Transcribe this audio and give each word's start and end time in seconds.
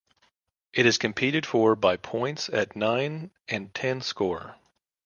It 0.73 0.87
is 0.87 0.97
competed 0.97 1.45
for 1.45 1.75
"by 1.75 1.95
points 1.95 2.49
at 2.49 2.75
nine 2.75 3.29
and 3.47 3.71
ten 3.71 4.01
score". 4.01 4.55